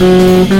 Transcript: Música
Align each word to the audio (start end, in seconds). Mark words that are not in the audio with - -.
Música 0.00 0.59